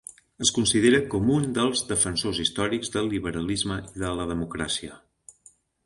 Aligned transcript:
Es 0.43 0.51
considera 0.53 1.01
com 1.11 1.29
un 1.33 1.45
dels 1.59 1.83
defensors 1.91 2.41
històrics 2.45 2.91
del 2.99 3.13
liberalisme 3.15 3.79
i 3.93 4.05
de 4.07 4.13
la 4.23 4.29
democràcia. 4.35 5.03